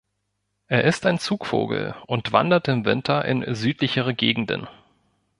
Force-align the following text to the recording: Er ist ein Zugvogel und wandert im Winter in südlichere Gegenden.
Er 0.65 0.83
ist 0.83 1.05
ein 1.05 1.19
Zugvogel 1.19 1.93
und 2.07 2.31
wandert 2.31 2.67
im 2.67 2.85
Winter 2.85 3.23
in 3.23 3.53
südlichere 3.53 4.15
Gegenden. 4.15 4.67